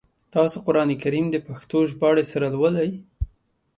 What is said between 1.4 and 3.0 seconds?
پښتو ژباړي سره لولی؟